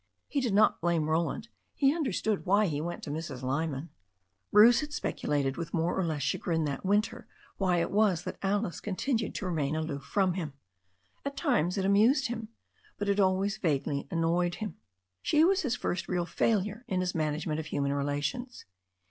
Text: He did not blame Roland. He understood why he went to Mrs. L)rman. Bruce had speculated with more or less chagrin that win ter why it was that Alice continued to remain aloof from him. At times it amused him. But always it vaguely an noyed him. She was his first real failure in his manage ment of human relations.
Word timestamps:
He 0.27 0.41
did 0.41 0.55
not 0.55 0.81
blame 0.81 1.07
Roland. 1.07 1.47
He 1.75 1.93
understood 1.93 2.43
why 2.43 2.65
he 2.65 2.81
went 2.81 3.03
to 3.03 3.11
Mrs. 3.11 3.43
L)rman. 3.43 3.89
Bruce 4.51 4.79
had 4.79 4.93
speculated 4.93 5.57
with 5.57 5.75
more 5.75 5.95
or 5.95 6.03
less 6.03 6.23
chagrin 6.23 6.63
that 6.63 6.83
win 6.83 7.03
ter 7.03 7.27
why 7.57 7.77
it 7.77 7.91
was 7.91 8.23
that 8.23 8.39
Alice 8.41 8.79
continued 8.79 9.35
to 9.35 9.45
remain 9.45 9.75
aloof 9.75 10.01
from 10.01 10.33
him. 10.33 10.53
At 11.23 11.37
times 11.37 11.77
it 11.77 11.85
amused 11.85 12.29
him. 12.29 12.47
But 12.97 13.19
always 13.19 13.57
it 13.57 13.61
vaguely 13.61 14.07
an 14.09 14.21
noyed 14.21 14.55
him. 14.55 14.77
She 15.21 15.43
was 15.45 15.61
his 15.61 15.75
first 15.75 16.07
real 16.07 16.25
failure 16.25 16.83
in 16.87 17.01
his 17.01 17.13
manage 17.13 17.45
ment 17.45 17.59
of 17.59 17.67
human 17.67 17.93
relations. 17.93 18.65